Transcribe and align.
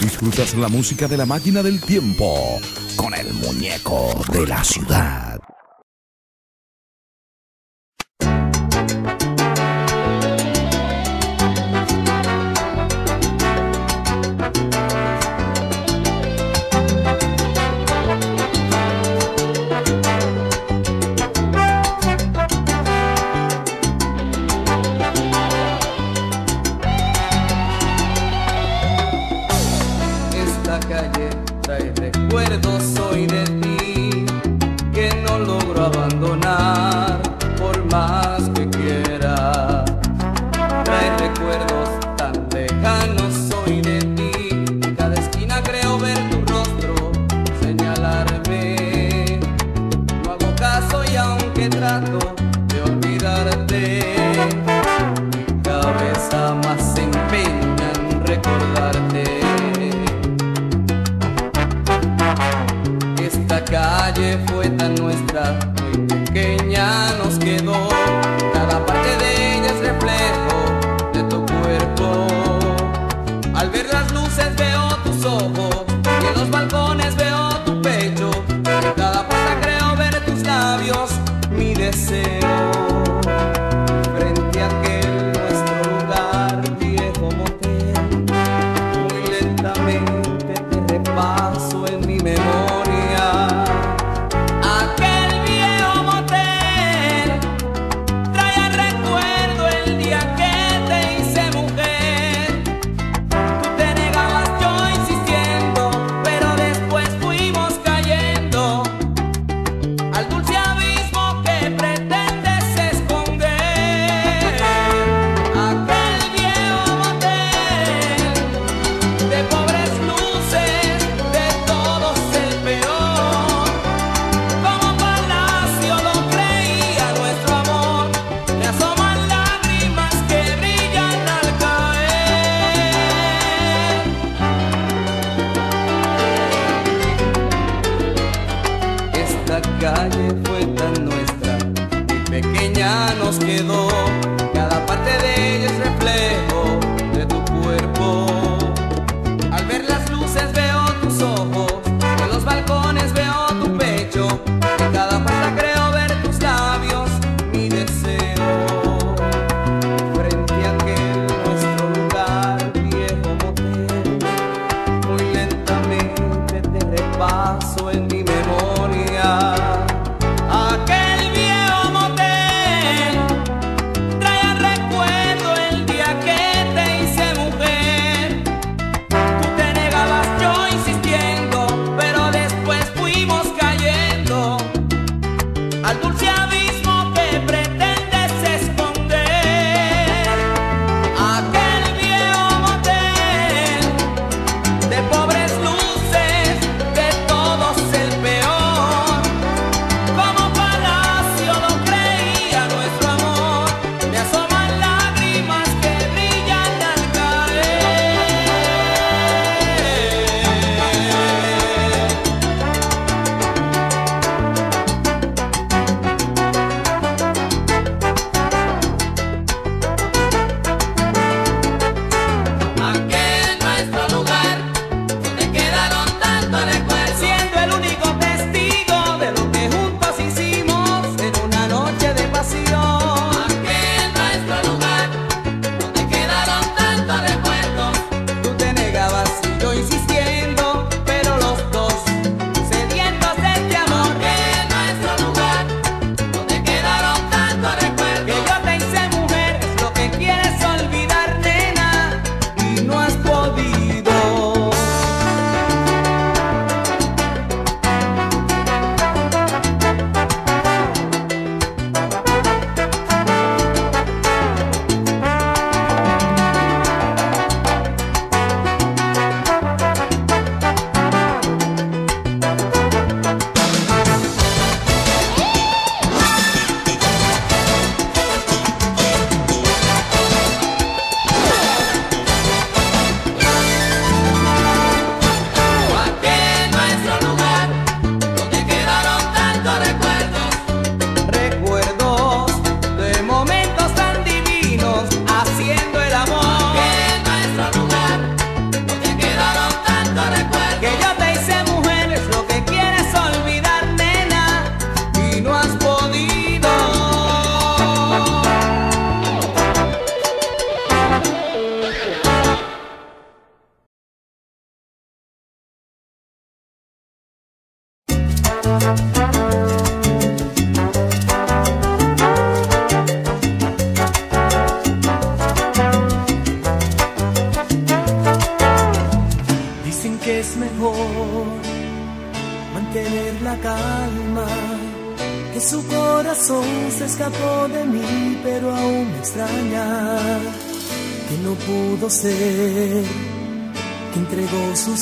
Disfrutas 0.00 0.54
la 0.54 0.68
música 0.68 1.06
de 1.06 1.18
la 1.18 1.26
máquina 1.26 1.62
del 1.62 1.78
tiempo 1.78 2.58
con 2.96 3.12
el 3.12 3.32
muñeco 3.34 4.10
de 4.32 4.46
la 4.46 4.64
ciudad. 4.64 5.29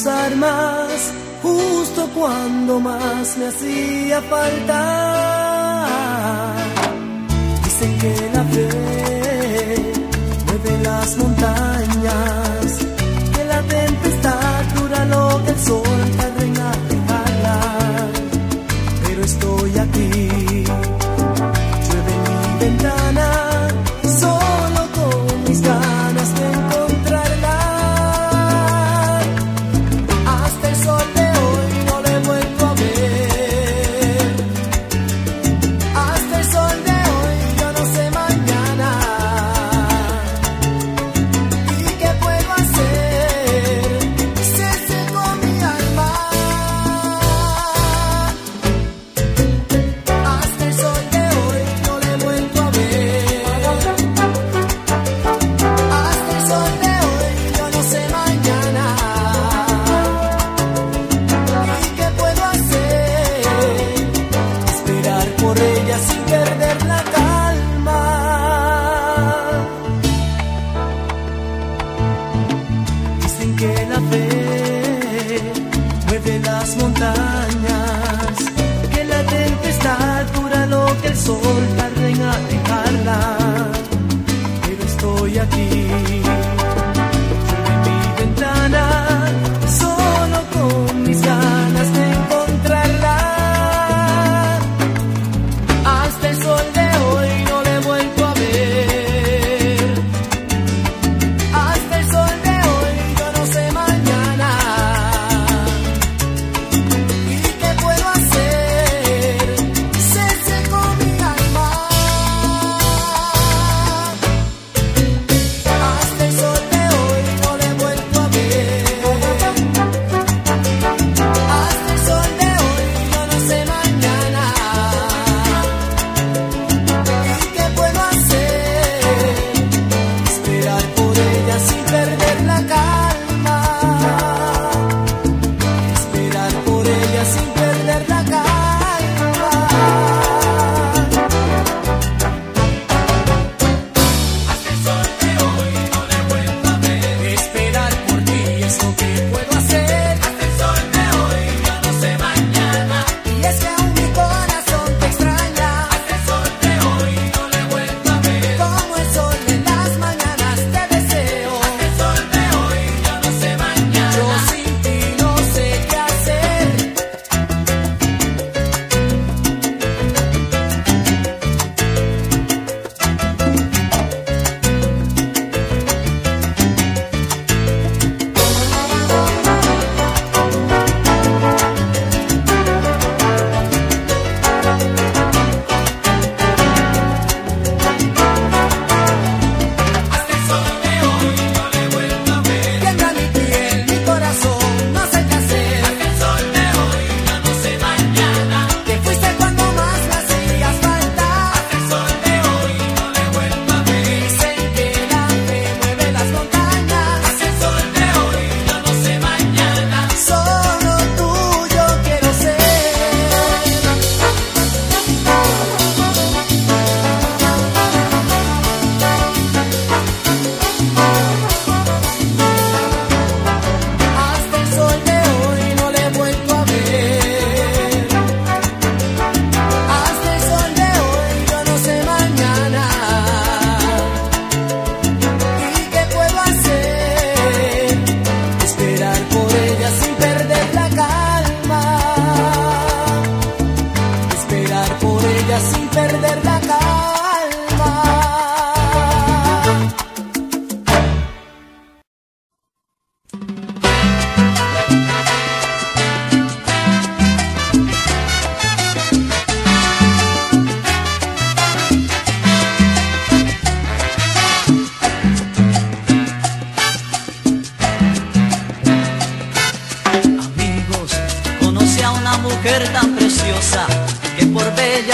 Armas 0.08 1.12
justo 1.42 2.08
cuando 2.14 2.80
más 2.80 3.36
me 3.38 3.46
hacía 3.46 4.20
falta. 4.22 5.17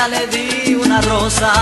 Le 0.08 0.26
di 0.26 0.74
una 0.74 1.00
rosa. 1.00 1.52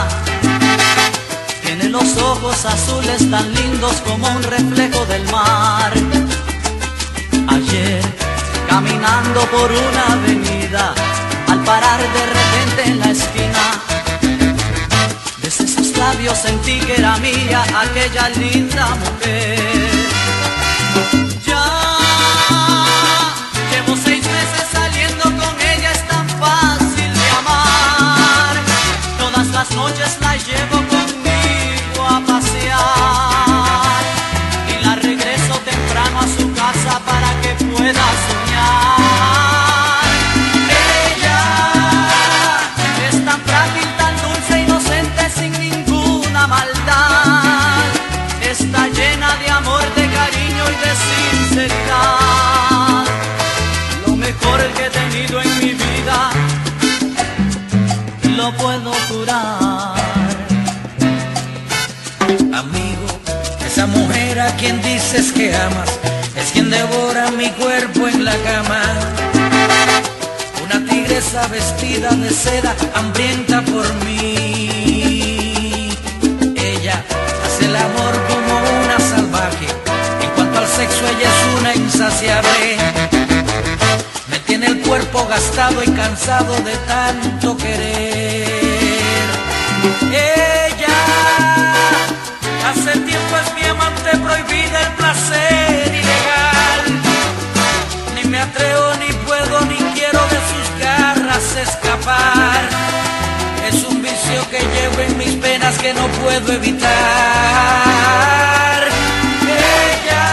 Tiene 1.65 1.89
los 1.89 2.17
ojos 2.17 2.65
azules 2.65 3.31
tan 3.31 3.53
lindos 3.55 3.95
como 4.07 4.29
un 4.29 4.43
reflejo 4.43 5.05
del 5.07 5.25
mar. 5.31 5.93
Ayer 7.49 8.03
caminando 8.69 9.41
por 9.47 9.71
una 9.71 10.05
avenida, 10.15 10.95
al 11.49 11.63
parar 11.63 12.01
de 12.01 12.27
repente 12.39 12.83
en 12.87 12.99
la 13.01 13.11
esquina, 13.11 13.65
desde 15.43 15.69
sus 15.69 15.97
labios 15.97 16.39
sentí 16.39 16.81
que 16.81 16.97
era 16.97 17.17
mía 17.19 17.63
aquella 17.85 18.29
linda 18.31 18.89
mujer. 18.97 19.82
Todas 29.75 29.99
las 29.99 30.22
cuerpo 67.53 68.09
en 68.09 68.25
la 68.25 68.37
cama. 68.39 68.83
Una 70.65 70.85
tigresa 70.89 71.47
vestida 71.49 72.11
de 72.11 72.31
seda, 72.31 72.75
hambrienta 72.95 73.63
por 73.63 73.93
mí. 74.05 75.91
Ella 76.57 77.03
hace 77.45 77.67
el 77.67 77.77
amor 77.77 78.15
como 78.29 78.61
una 78.85 78.99
salvaje. 78.99 79.67
En 80.23 80.31
cuanto 80.31 80.59
al 80.59 80.67
sexo, 80.67 81.03
ella 81.09 81.29
es 81.29 81.61
una 81.61 81.75
insaciable. 81.75 82.77
Me 84.29 84.39
tiene 84.41 84.67
el 84.67 84.81
cuerpo 84.81 85.27
gastado 85.27 85.83
y 85.83 85.91
cansado 85.91 86.55
de 86.63 86.77
tanto 86.87 87.57
querer. 87.57 88.47
Ella 90.11 90.52
que 105.81 105.95
no 105.95 106.07
puedo 106.23 106.53
evitar. 106.53 106.91
Ella 109.43 110.27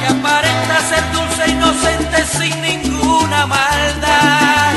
que 0.00 0.06
aparenta 0.12 0.80
ser 0.88 1.04
dulce, 1.12 1.50
inocente, 1.50 2.24
sin 2.26 2.60
ninguna 2.62 3.46
maldad. 3.46 4.72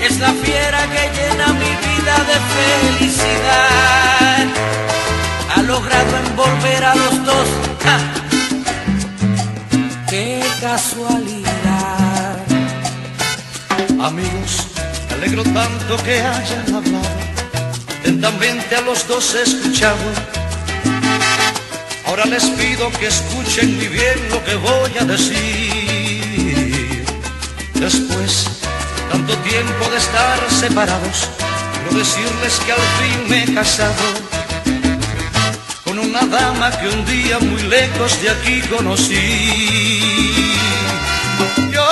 Es 0.00 0.18
la 0.18 0.32
fiera 0.32 0.80
que 0.92 1.10
llena 1.16 1.46
mi 1.52 1.72
vida 1.86 2.14
de 2.30 2.36
felicidad. 2.56 4.46
Ha 5.54 5.62
logrado 5.62 6.16
envolver 6.26 6.84
a 6.84 6.94
los 6.94 7.24
dos. 7.24 7.48
¡Ja! 7.84 7.98
¡Qué 10.08 10.42
casualidad! 10.60 12.38
Amigos, 14.00 14.66
me 15.08 15.14
alegro 15.14 15.42
tanto 15.44 15.96
que 16.04 16.20
hayan 16.20 16.74
hablado, 16.74 17.21
atentamente 18.24 18.76
a 18.76 18.80
los 18.82 19.08
dos 19.08 19.34
he 19.34 19.42
escuchado. 19.42 19.98
Ahora 22.06 22.24
les 22.26 22.44
pido 22.44 22.88
que 22.92 23.08
escuchen 23.08 23.76
muy 23.76 23.88
bien 23.88 24.28
lo 24.30 24.44
que 24.44 24.54
voy 24.54 24.92
a 25.00 25.04
decir. 25.04 27.04
Después, 27.74 28.46
tanto 29.10 29.36
tiempo 29.38 29.90
de 29.90 29.96
estar 29.96 30.38
separados, 30.50 31.28
quiero 31.74 31.98
decirles 31.98 32.60
que 32.64 32.72
al 32.72 32.78
fin 32.98 33.28
me 33.28 33.42
he 33.42 33.54
casado 33.54 34.04
con 35.84 35.98
una 35.98 36.20
dama 36.20 36.70
que 36.78 36.88
un 36.88 37.04
día 37.04 37.40
muy 37.40 37.62
lejos 37.62 38.22
de 38.22 38.30
aquí 38.30 38.60
conocí. 38.68 40.00
Yo 41.72 41.88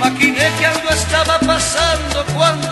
Maquiné 0.00 0.50
que 0.58 0.66
algo 0.66 0.90
estaba 0.90 1.38
pasando 1.38 2.24
cuando 2.34 2.63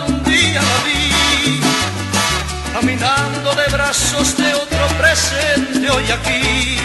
brazos 3.73 4.37
de 4.37 4.53
otro 4.53 4.87
presente 4.99 5.89
hoy 5.89 6.05
aquí. 6.11 6.77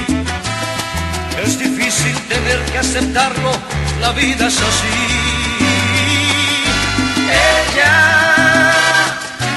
Es 1.45 1.59
difícil 1.59 2.17
tener 2.29 2.59
que 2.73 2.79
aceptarlo, 2.79 3.53
la 4.01 4.13
vida 4.13 4.49
es 4.49 4.57
así. 4.57 4.99
Ella, 7.53 8.73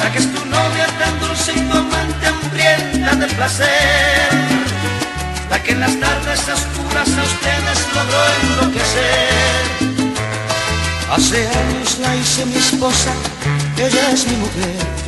la 0.03 0.11
que 0.11 0.19
es 0.19 0.33
tu 0.33 0.45
novia 0.45 0.85
tan 0.99 1.19
dulce 1.21 1.53
y 1.55 1.61
tu 1.61 1.77
amante 1.77 2.27
hambrienta 2.27 3.15
de 3.15 3.27
placer, 3.27 4.29
la 5.49 5.63
que 5.63 5.71
en 5.71 5.79
las 5.79 5.97
tardes 5.99 6.41
oscuras 6.57 7.09
a 7.17 7.23
ustedes 7.31 7.79
logró 7.95 8.21
enloquecer. 8.41 9.61
Hace 11.15 11.47
años 11.47 11.97
la 11.99 12.15
hice 12.15 12.45
mi 12.45 12.57
esposa, 12.57 13.11
ella 13.77 14.11
es 14.11 14.27
mi 14.27 14.35
mujer. 14.35 15.00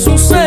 sucesso. 0.00 0.39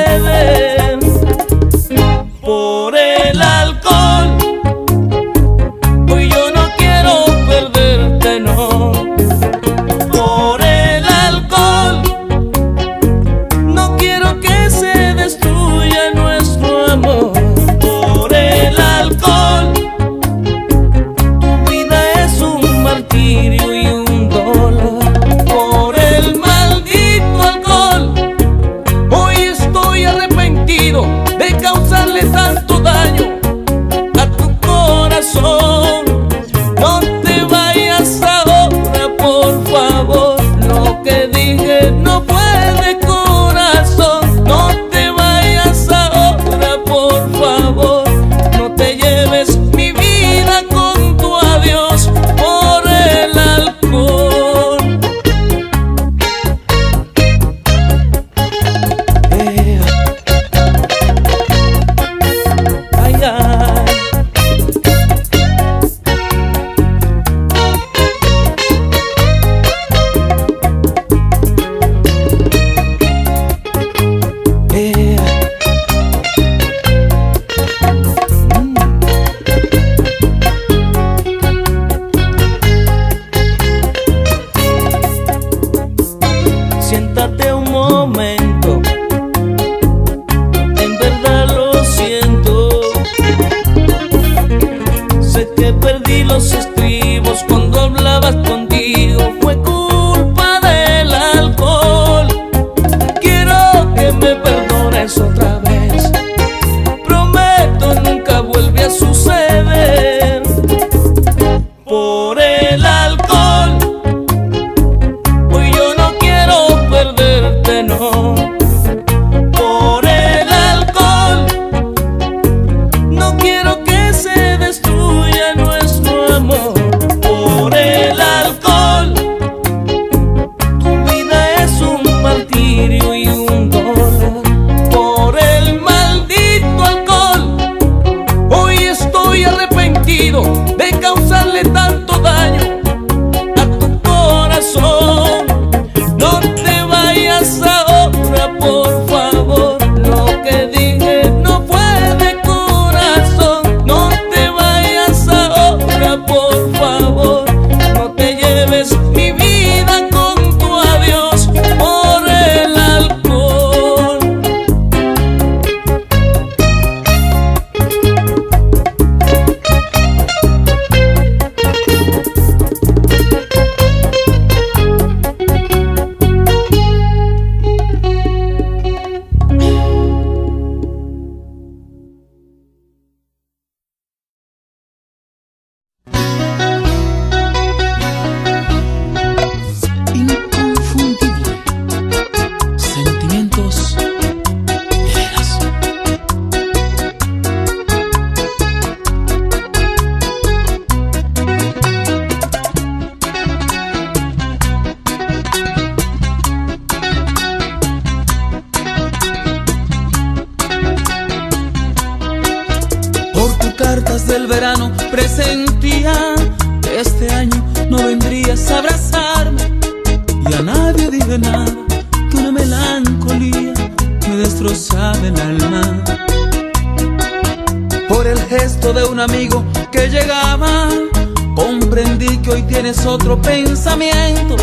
otro 233.13 233.39
pensamiento 233.39 234.55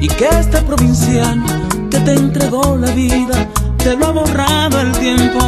y 0.00 0.08
que 0.08 0.28
este 0.28 0.60
provinciano 0.62 1.46
que 1.90 2.00
te 2.00 2.12
entregó 2.12 2.76
la 2.76 2.90
vida 2.90 3.48
te 3.78 3.96
lo 3.96 4.06
ha 4.06 4.10
borrado 4.10 4.80
el 4.80 4.90
tiempo. 4.98 5.38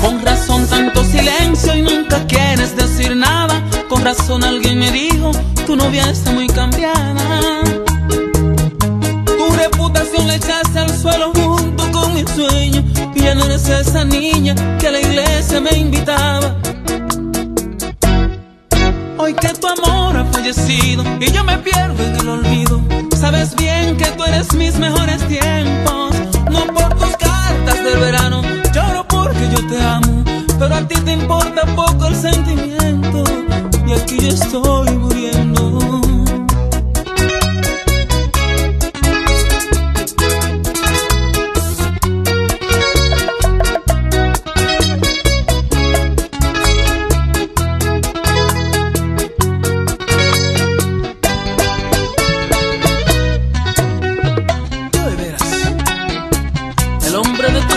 Con 0.00 0.22
razón 0.24 0.66
tanto 0.66 1.04
silencio 1.04 1.76
y 1.76 1.82
nunca 1.82 2.26
quieres 2.26 2.74
decir 2.74 3.14
nada, 3.14 3.62
con 3.90 4.02
razón 4.02 4.44
alguien 4.44 4.78
me 4.78 4.90
dijo, 4.90 5.30
tu 5.66 5.76
novia 5.76 6.08
está 6.08 6.32
muy 6.32 6.46
cambiada. 6.46 7.09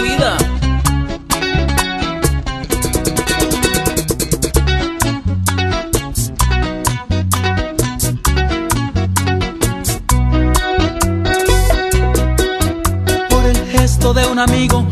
vida. 0.03 0.37
Por 13.29 13.45
el 13.45 13.57
gesto 13.67 14.13
de 14.13 14.25
un 14.27 14.39
amigo 14.39 14.82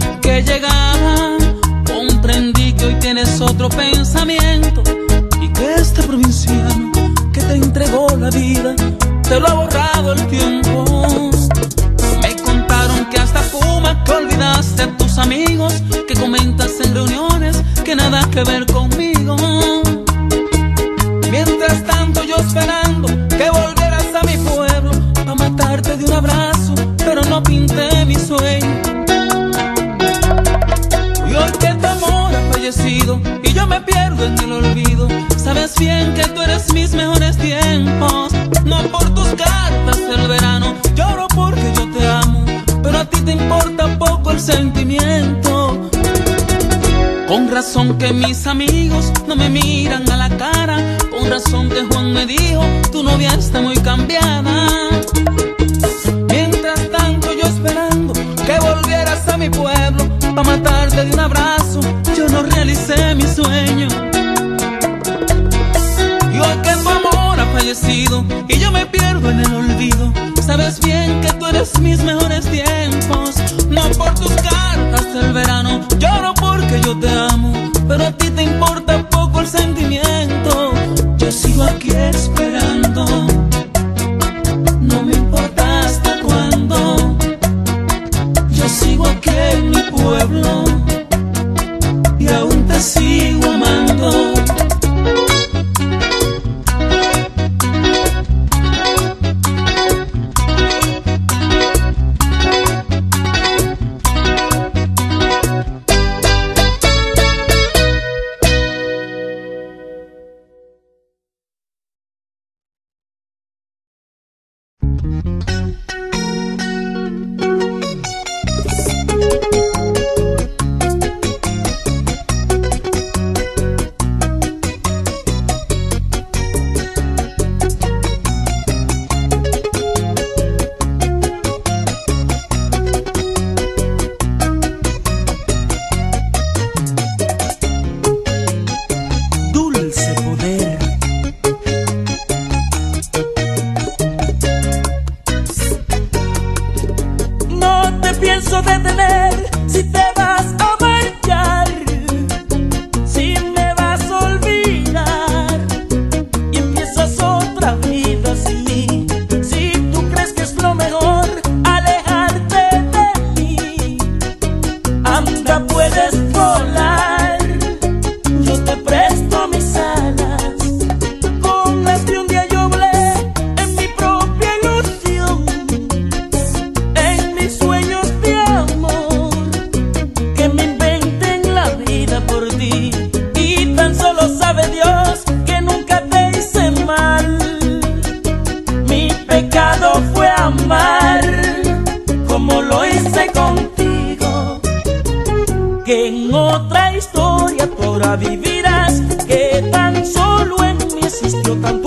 vivirás, 198.15 199.02
que 199.28 199.63
tan 199.71 200.06
solo 200.06 200.63
en 200.63 200.78
mí 200.78 201.02
existió 201.04 201.56
tan 201.58 201.80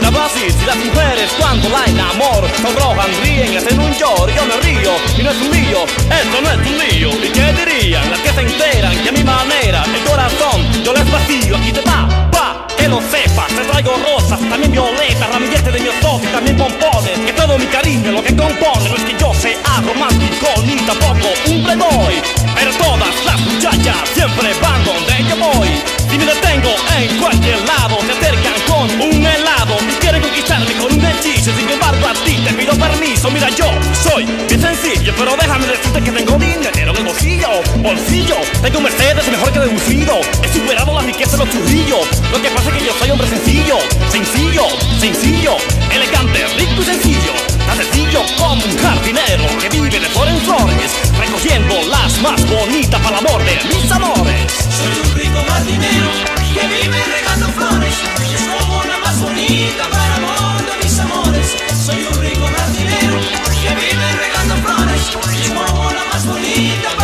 río 0.00 0.54
te 0.62 0.66
las 0.66 0.76
mujeres 0.76 1.30
cuando 1.38 1.68
la 1.68 1.84
enamor 1.84 2.48
sonrojan, 2.60 3.10
ríen, 3.22 3.56
hacen 3.56 3.78
un 3.78 3.92
llor, 3.92 4.32
yo 4.34 4.44
me 4.46 4.56
río 4.62 4.92
y 5.18 5.22
no 5.22 5.30
es 5.30 5.36
un 5.36 5.50
lío, 5.50 5.84
esto 5.84 6.40
no 6.42 6.50
es 6.50 6.66
un 6.66 6.78
lío. 6.78 7.10
¿Y 7.24 7.28
qué 7.30 7.52
dirían 7.52 8.10
las 8.10 8.20
que 8.20 8.30
se 8.30 8.40
enteran 8.40 8.96
que 9.02 9.08
a 9.08 9.12
mi 9.12 9.24
manera 9.24 9.84
el 9.84 10.04
corazón 10.04 10.84
yo 10.84 10.92
les 10.92 11.10
vacío 11.10 11.56
aquí 11.56 11.72
te 11.72 11.80
va, 11.82 12.08
va, 12.34 12.66
que 12.76 12.88
lo 12.88 13.00
sepas, 13.00 13.48
te 13.48 13.64
traigo 13.64 13.92
rosas, 13.96 14.40
también 14.48 14.72
violetas, 14.72 15.28
ramilletes 15.30 15.72
de 15.72 15.80
mi 15.80 15.88
y 16.22 16.26
también 16.32 16.56
pompones, 16.56 17.18
que 17.26 17.32
todo 17.32 17.58
mi 17.58 17.66
cariño 17.66 18.12
lo 18.12 18.22
que 18.22 18.34
compone 18.34 18.88
no 18.88 18.96
es 18.96 19.04
que 19.04 19.16
yo 19.18 19.32
sea 19.34 19.80
romántico 19.84 20.48
ni 20.66 20.76
tampoco 20.76 21.28
un 21.46 21.64
playboy. 21.64 22.43
Todas 22.72 23.24
las 23.26 23.40
muchachas 23.40 23.96
siempre 24.14 24.54
van 24.62 24.84
donde 24.84 25.24
yo 25.28 25.36
voy. 25.36 25.68
Si 26.10 26.18
me 26.18 26.24
detengo 26.24 26.74
en 26.98 27.20
cualquier 27.20 27.60
lado, 27.66 27.98
se 28.00 28.12
acercan 28.12 28.54
con 28.66 28.90
un 29.00 29.26
helado 29.26 29.76
quieren 30.00 30.22
conquistarme 30.22 30.72
con 30.74 30.92
un 30.92 31.04
hechizo. 31.04 31.50
Sin 31.56 31.68
embargo, 31.68 32.06
a 32.06 32.14
ti 32.24 32.36
te 32.44 32.52
pido 32.54 32.74
permiso. 32.74 33.30
Mira, 33.30 33.48
yo 33.50 33.66
soy 34.02 34.24
bien 34.24 34.60
sencillo, 34.60 35.12
pero 35.16 35.36
déjame 35.36 35.66
decirte 35.66 36.00
que 36.02 36.12
tengo 36.12 36.38
dinero 36.38 36.70
en 36.74 36.88
el 36.88 37.04
bolsillo. 37.04 37.48
Bolsillo, 37.78 38.36
tengo 38.62 38.78
un 38.78 38.84
Mercedes 38.84 39.28
mejor 39.28 39.52
que 39.52 39.60
deducido. 39.60 40.20
He 40.42 40.48
superado 40.52 40.94
la 40.94 41.02
riqueza 41.02 41.36
de 41.36 41.44
los 41.44 41.50
churrillos. 41.50 42.06
Lo 42.32 42.40
que 42.40 42.50
pasa 42.50 42.70
es 42.70 42.76
que 42.76 42.86
yo 42.86 42.92
soy 42.98 43.10
hombre 43.10 43.28
sencillo, 43.28 43.78
sencillo, 44.10 44.66
sencillo, 45.00 45.56
elegante, 45.90 46.46
rico 46.58 46.82
y 46.82 46.84
sencillo. 46.84 47.53
Tan 47.66 47.76
sencillo 47.76 48.22
como 48.38 48.64
un 48.64 48.78
jardinero 48.78 49.46
que 49.60 49.68
vive 49.68 49.90
de 49.90 50.00
flor 50.00 50.28
flores, 50.44 50.90
recogiendo 51.18 51.74
las 51.88 52.20
más 52.20 52.44
bonitas 52.48 53.00
para 53.00 53.18
el 53.18 53.26
amor 53.26 53.42
de 53.44 53.54
mis 53.68 53.90
amores. 53.90 54.52
Soy 54.52 55.00
un 55.02 55.14
rico 55.14 55.40
jardinero 55.48 56.10
que 56.54 56.66
vive 56.68 57.04
regando 57.04 57.48
flores 57.48 57.94
y 58.30 58.34
como 58.48 58.84
la 58.84 58.98
más 58.98 59.20
bonita 59.20 59.88
para 59.90 60.16
amor 60.16 60.64
de 60.66 60.84
mis 60.84 60.98
amores. 60.98 61.56
Soy 61.84 62.02
un 62.02 62.20
rico 62.20 62.46
jardinero 62.56 63.20
que 63.62 63.74
vive 63.74 64.12
regando 64.12 64.56
flores 64.56 65.02
y 65.10 65.48
como 65.48 65.90
la 65.90 66.04
más 66.12 66.26
bonita 66.26 67.03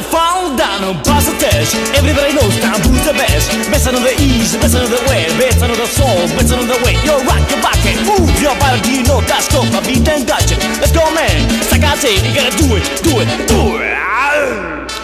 I 0.00 0.02
found 0.02 0.56
down 0.56 0.80
on 0.82 0.96
Pasatesh 1.04 1.76
Everybody 1.92 2.32
knows 2.32 2.56
Tambu's 2.56 3.04
the 3.04 3.12
best. 3.12 3.52
Best 3.68 3.86
on 3.86 4.00
the 4.00 4.16
east, 4.16 4.56
best 4.56 4.74
on 4.74 4.88
the 4.88 4.96
west 5.04 5.36
Best 5.36 5.60
on 5.60 5.68
the 5.68 5.84
soul, 5.84 6.24
best 6.40 6.54
on 6.56 6.64
the 6.64 6.80
way 6.80 6.96
You're 7.04 7.20
rock 7.28 7.44
your 7.52 7.60
back 7.60 7.76
and 7.84 8.00
move 8.08 8.32
your 8.40 8.56
body 8.56 8.80
You 8.88 9.04
know 9.04 9.20
that's 9.28 9.52
called 9.52 9.68
a 9.68 9.80
beat 9.84 10.08
and 10.08 10.26
gotcha. 10.26 10.56
Let's 10.80 10.92
go 10.92 11.04
man, 11.12 11.44
Sakate, 11.68 12.16
you 12.16 12.32
gotta 12.32 12.56
do 12.56 12.80
it, 12.80 12.84
do 13.04 13.20
it, 13.20 13.28
do 13.44 13.76
it 13.76 14.99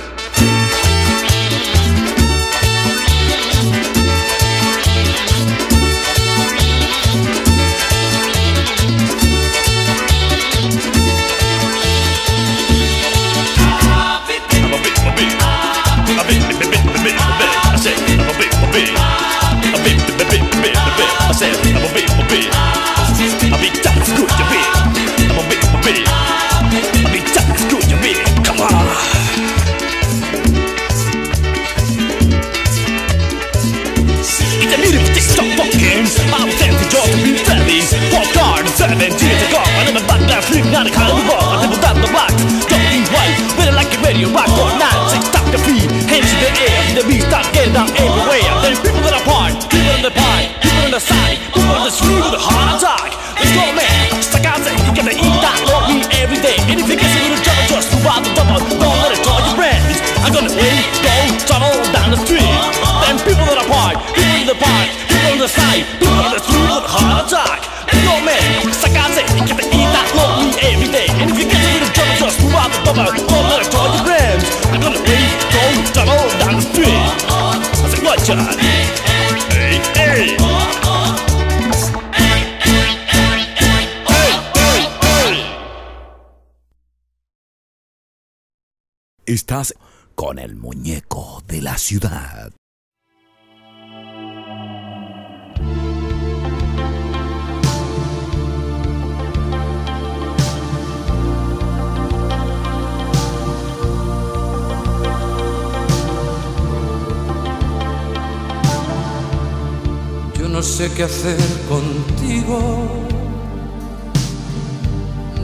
sé 110.76 110.90
qué 110.92 111.04
hacer 111.04 111.38
contigo, 111.70 112.58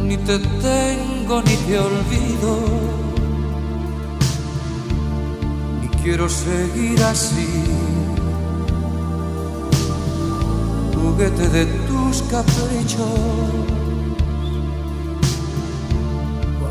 ni 0.04 0.18
te 0.18 0.38
tengo 0.38 1.40
ni 1.40 1.56
te 1.56 1.78
olvido, 1.78 2.52
y 5.84 5.88
quiero 6.02 6.28
seguir 6.28 7.02
así, 7.02 7.48
juguete 11.02 11.48
de 11.48 11.64
tus 11.88 12.22
caprichos, 12.24 13.18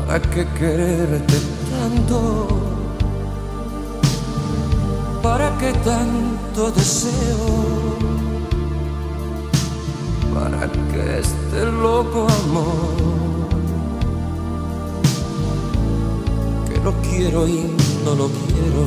para 0.06 0.22
qué 0.22 0.46
quererte 0.56 1.38
tanto. 1.72 2.58
¿Para 5.20 5.56
qué 5.58 5.72
tanto 5.84 6.72
deseo? 6.72 7.81
¿Para 10.52 10.70
qué 10.70 11.18
este 11.18 11.64
loco 11.64 12.26
amor? 12.44 12.94
Que 16.68 16.78
lo 16.80 16.92
quiero 17.00 17.48
y 17.48 17.74
no 18.04 18.14
lo 18.14 18.28
quiero. 18.28 18.82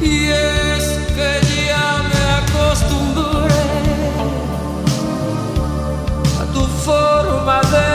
Y 0.00 0.28
es 0.28 0.84
que 1.16 1.30
ya 1.66 1.88
me 2.10 2.22
acostumbré 2.40 3.64
a 6.40 6.44
tu 6.54 6.62
forma 6.86 7.60
de 7.72 7.86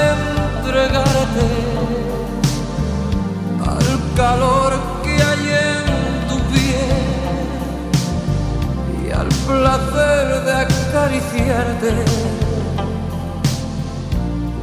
entregarte 0.58 1.48
al 3.66 3.88
calor 4.16 4.87
placer 9.48 10.44
de 10.46 10.54
acariciarte 10.54 11.94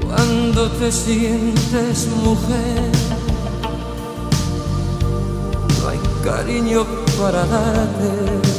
cuando 0.07 0.71
te 0.73 0.93
sientes 0.93 2.07
mujer. 2.23 2.91
No 5.81 5.89
hay 5.89 6.01
cariño 6.23 6.85
para 7.19 7.45
darte 7.47 8.55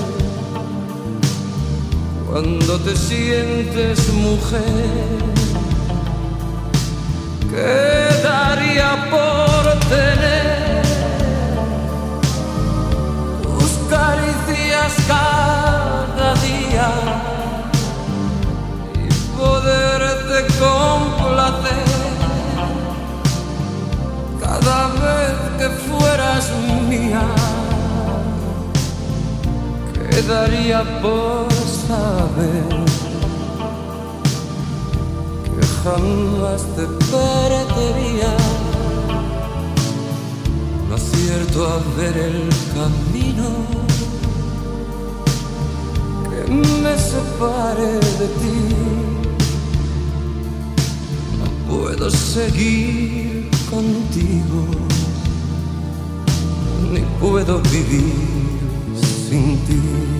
cuando 2.27 2.79
te 2.79 2.95
sientes 2.95 4.11
mujer 4.13 5.25
quedaría 7.49 9.09
por 9.09 9.79
tener 9.87 10.54
Quedaría 30.25 30.81
por 31.03 31.47
saber 31.87 32.65
que 35.53 35.65
jamás 35.83 36.61
te 36.75 36.85
perdería 37.13 38.33
acierto 40.91 41.67
a 41.67 41.77
ver 41.95 42.17
el 42.17 42.49
camino 42.73 43.49
que 46.27 46.51
me 46.51 46.97
separe 46.97 47.91
de 48.19 48.27
ti. 48.39 48.59
No 51.37 51.47
puedo 51.69 52.09
seguir 52.09 53.51
contigo, 53.69 54.65
ni 56.91 57.01
puedo 57.19 57.61
vivir 57.61 58.35
sin 59.29 59.57
ti. 59.67 60.14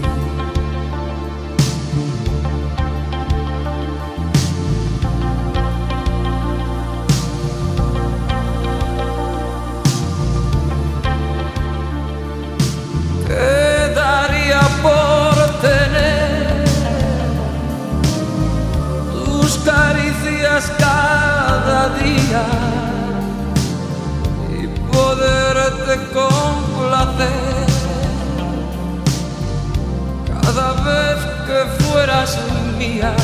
Fueras 32.06 32.38
mía? 32.78 33.16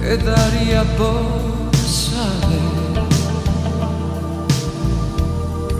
¿Qué 0.00 0.16
daría 0.16 0.82
por 0.96 1.76
saber? 1.76 2.78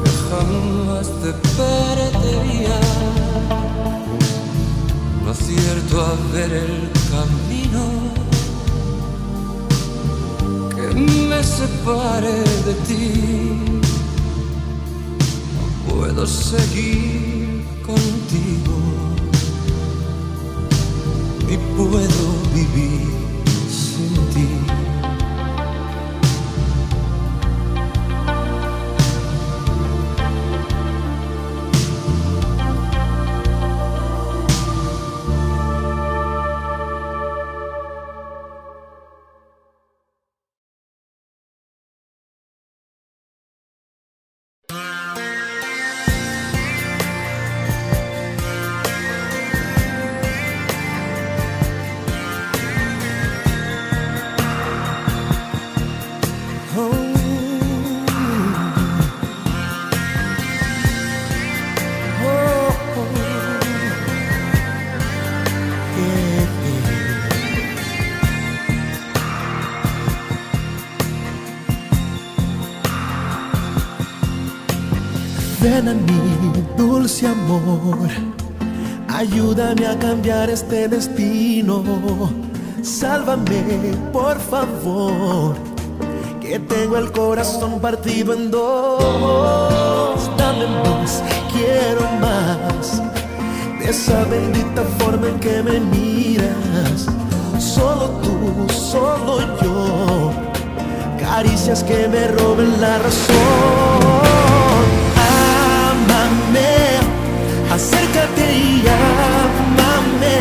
que 0.02 0.10
jamás 0.28 1.06
te 1.22 1.32
perdería. 1.58 2.78
Lo 5.24 5.34
cierto 5.34 5.94
a 6.04 6.32
ver 6.32 6.52
el 6.52 6.90
camino 7.12 7.84
que 10.76 10.94
me 11.30 11.42
separe 11.42 12.40
de 12.66 12.74
ti. 12.86 13.12
No 15.54 15.94
puedo 15.94 16.26
seguir 16.26 17.64
contigo, 17.86 18.77
puedo 21.78 22.32
vivir 22.52 23.27
Ven 75.70 75.86
a 75.86 75.92
mí, 75.92 76.64
dulce 76.78 77.26
amor, 77.26 78.08
ayúdame 79.06 79.86
a 79.86 79.98
cambiar 79.98 80.48
este 80.48 80.88
destino. 80.88 81.82
Sálvame, 82.82 83.92
por 84.10 84.40
favor, 84.40 85.54
que 86.40 86.58
tengo 86.58 86.96
el 86.96 87.12
corazón 87.12 87.80
partido 87.80 88.32
en 88.32 88.50
dos. 88.50 90.30
Dame 90.38 90.66
más, 90.84 91.22
quiero 91.52 92.02
más, 92.18 93.02
de 93.78 93.90
esa 93.90 94.24
bendita 94.24 94.82
forma 94.98 95.28
en 95.28 95.38
que 95.38 95.62
me 95.62 95.80
miras. 95.80 97.08
Solo 97.58 98.08
tú, 98.22 98.72
solo 98.72 99.40
yo, 99.62 100.32
caricias 101.20 101.84
que 101.84 102.08
me 102.08 102.26
roben 102.28 102.80
la 102.80 102.98
razón. 103.00 104.47
Acércate 107.78 108.46
y 108.58 108.84
ámame. 108.88 110.38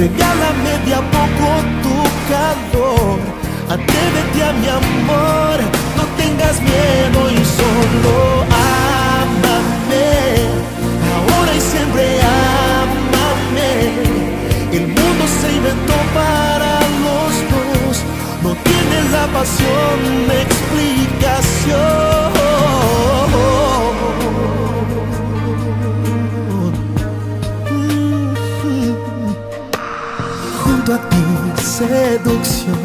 Regálame 0.00 0.72
de 0.84 0.92
a 1.00 1.02
poco 1.16 1.48
tu 1.84 1.96
calor. 2.30 3.18
Atrévete 3.74 4.38
a 4.48 4.52
mi 4.60 4.68
amor, 4.82 5.56
no 5.98 6.04
tengas 6.20 6.56
miedo 6.70 7.20
y 7.38 7.42
solo 7.58 8.14
ámame. 9.16 10.08
Ahora 11.16 11.52
y 11.60 11.62
siempre 11.72 12.04
ámame. 12.82 13.70
El 14.76 14.84
mundo 14.96 15.24
se 15.40 15.48
inventó 15.58 15.96
para 16.20 16.72
los 17.04 17.32
dos. 17.52 17.94
No 18.44 18.50
tiene 18.68 18.96
la 19.14 19.24
pasión 19.36 19.98
explicación. 20.44 22.25
A 30.88 30.98
ti, 30.98 31.62
seducción. 31.64 32.76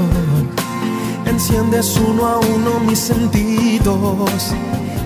Enciendes 1.28 1.96
uno 1.98 2.26
a 2.26 2.40
uno 2.40 2.80
mis 2.80 2.98
sentidos. 2.98 4.56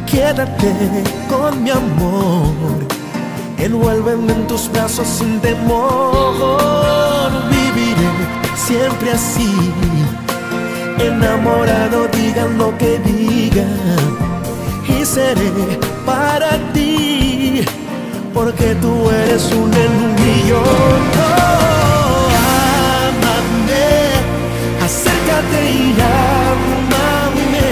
Quédate 0.10 1.04
con 1.30 1.62
mi 1.62 1.72
amor. 1.72 2.54
Envuélveme 3.58 4.32
en 4.32 4.48
tus 4.48 4.72
brazos 4.72 5.08
sin 5.08 5.42
temor. 5.42 7.32
Viviré 7.50 8.10
siempre 8.56 9.12
así. 9.12 9.54
Enamorado, 10.98 12.08
digan 12.08 12.58
lo 12.58 12.78
que 12.78 12.98
digan. 13.00 13.78
Y 14.88 15.04
seré 15.04 15.52
para 16.06 16.52
ti. 16.72 17.66
Porque 18.34 18.74
tú 18.76 19.10
eres 19.10 19.52
un 19.52 19.74
en. 19.74 19.96
Acércate 25.26 25.62
y 25.72 25.74
ámame. 26.02 27.68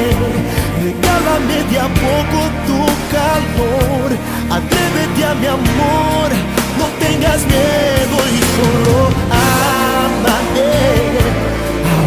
Regálame 0.84 1.58
de 1.70 1.78
a 1.80 1.88
poco 1.88 2.40
tu 2.68 2.80
calor. 3.14 4.10
Atrévete 4.50 5.22
a 5.26 5.34
mi 5.36 5.48
amor. 5.48 6.30
No 6.78 6.86
tengas 7.00 7.46
miedo 7.46 8.18
y 8.32 8.40
solo 8.56 9.10
ámame. 9.32 10.72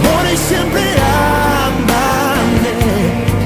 Ahora 0.04 0.30
y 0.32 0.36
siempre 0.36 0.82
ámame. 1.64 2.74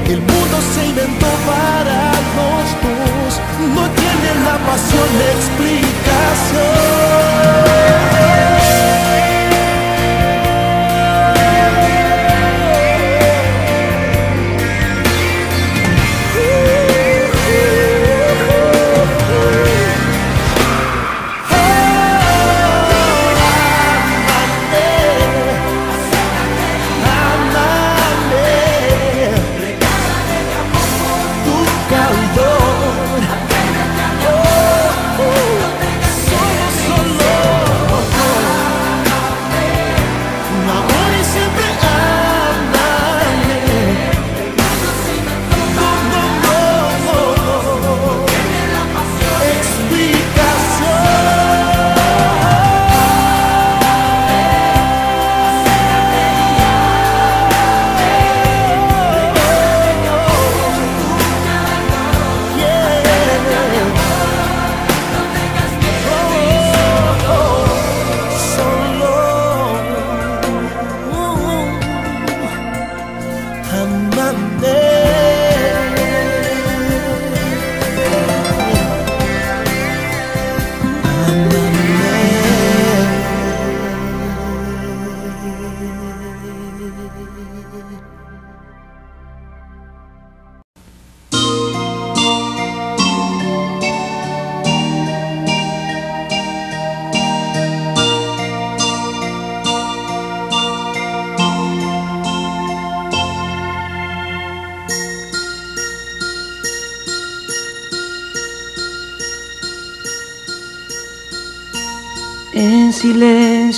El 0.07 0.19
mundo 0.21 0.57
se 0.73 0.81
inventó 0.87 1.29
para 1.45 2.11
los 2.37 2.65
dos. 2.83 3.31
No 3.75 3.83
tiene 3.89 4.29
la 4.45 4.55
pasión 4.65 5.09
de 5.19 5.27
explicación. 5.37 8.00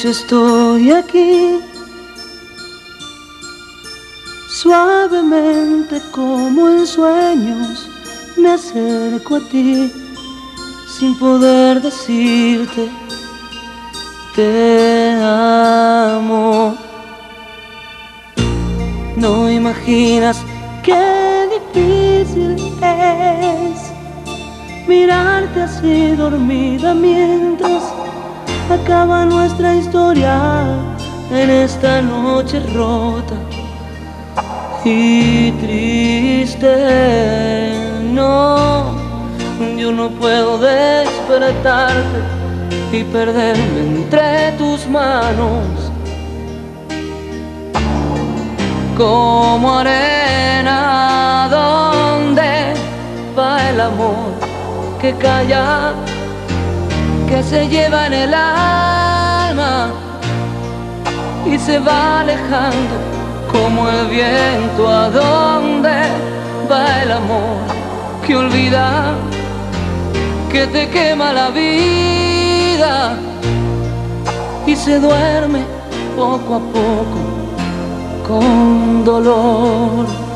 Silencio 0.04 0.10
estoy 0.12 0.92
aquí, 0.92 1.60
suavemente 4.50 6.02
como 6.12 6.70
en 6.70 6.86
sueños 6.86 7.90
me 8.38 8.50
acerco 8.52 9.38
a 9.38 9.50
ti 9.50 9.92
sin 10.98 11.18
poder 11.18 11.82
decirte 11.82 12.90
te 14.36 15.16
amo. 15.22 16.76
No 19.16 19.50
imaginas 19.50 20.42
qué 20.84 21.48
difícil 21.56 22.58
es 22.82 23.92
mirarte 24.88 25.62
así 25.62 26.16
dormida 26.16 26.94
mientras 26.94 28.03
acaba 28.74 29.26
nuestra 29.26 29.76
historia 29.76 30.64
en 31.32 31.50
esta 31.50 32.02
noche 32.02 32.60
rota 32.74 33.36
y 34.84 35.52
triste. 35.64 36.74
No, 38.12 38.96
yo 39.78 39.92
no 39.92 40.10
puedo 40.10 40.58
despertarte 40.58 42.20
y 42.92 43.04
perderme 43.04 43.80
entre 43.80 44.52
tus 44.58 44.88
manos 44.88 45.92
como 48.98 49.80
arena 49.80 51.48
donde 51.50 52.74
va 53.38 53.70
el 53.70 53.82
amor 53.82 54.34
que 55.02 55.14
calla 55.16 55.94
que 57.34 57.42
se 57.42 57.68
lleva 57.68 58.06
en 58.06 58.14
el 58.14 58.32
alma 58.32 59.90
y 61.52 61.58
se 61.58 61.80
va 61.80 62.20
alejando 62.20 62.96
como 63.52 63.90
el 63.90 64.06
viento 64.06 64.88
a 64.88 65.10
donde 65.10 65.96
va 66.70 67.02
el 67.02 67.12
amor 67.12 67.58
que 68.24 68.36
olvida 68.36 69.16
que 70.52 70.68
te 70.68 70.88
quema 70.92 71.34
la 71.34 71.50
vida 71.50 73.18
y 74.68 74.76
se 74.76 75.00
duerme 75.00 75.62
poco 76.16 76.56
a 76.58 76.60
poco 76.60 77.20
con 78.28 79.04
dolor. 79.04 80.33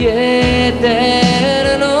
Y 0.00 0.06
eterno. 0.06 1.94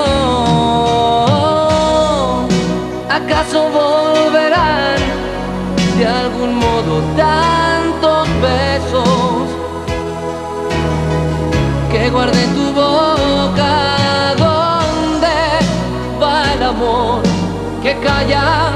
¿Acaso 3.10 3.68
volverán 3.68 5.00
de 5.98 6.06
algún 6.06 6.54
modo 6.54 7.02
tantos 7.14 8.26
besos 8.40 9.48
que 11.92 12.08
guardé 12.08 12.42
en 12.44 12.54
tu 12.54 12.72
boca? 12.72 13.72
¿Dónde 14.38 15.36
va 16.22 16.54
el 16.54 16.62
amor 16.62 17.22
que 17.82 17.98
calla, 17.98 18.72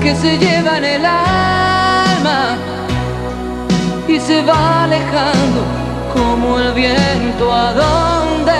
que 0.00 0.14
se 0.14 0.38
lleva 0.38 0.78
en 0.78 0.84
el 0.84 1.04
alma 1.04 2.56
y 4.06 4.20
se 4.20 4.42
va 4.42 4.84
alejando? 4.84 5.89
Como 6.20 6.58
el 6.58 6.72
viento 6.72 7.52
a 7.52 7.72
dónde 7.72 8.58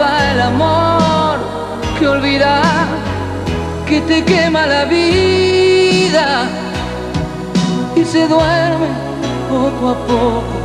va 0.00 0.32
el 0.32 0.40
amor 0.40 1.36
que 1.98 2.06
olvida 2.06 2.62
que 3.88 4.00
te 4.02 4.24
quema 4.24 4.66
la 4.66 4.84
vida 4.84 6.26
y 7.96 8.04
se 8.04 8.28
duerme 8.28 8.90
poco 9.50 9.84
a 9.94 9.96
poco 10.12 10.56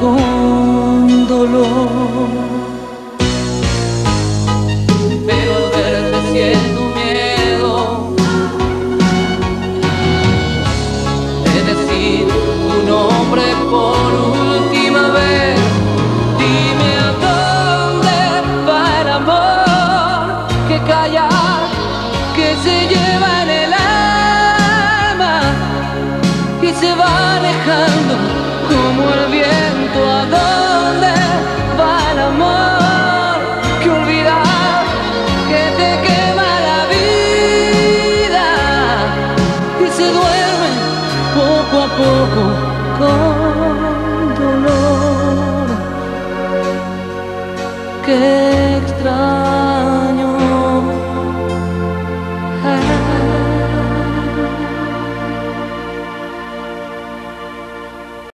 con 0.00 1.26
dolor 1.26 2.55